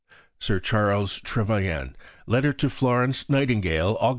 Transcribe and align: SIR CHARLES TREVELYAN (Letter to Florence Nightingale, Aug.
SIR 0.39 0.59
CHARLES 0.61 1.19
TREVELYAN 1.21 1.95
(Letter 2.25 2.53
to 2.53 2.71
Florence 2.71 3.29
Nightingale, 3.29 3.99
Aug. 4.01 4.09